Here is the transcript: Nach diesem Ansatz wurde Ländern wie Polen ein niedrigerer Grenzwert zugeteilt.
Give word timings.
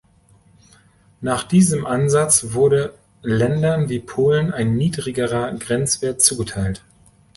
Nach 1.19 1.43
diesem 1.43 1.85
Ansatz 1.85 2.53
wurde 2.53 2.95
Ländern 3.21 3.87
wie 3.87 3.99
Polen 3.99 4.51
ein 4.51 4.75
niedrigerer 4.75 5.51
Grenzwert 5.53 6.23
zugeteilt. 6.23 6.81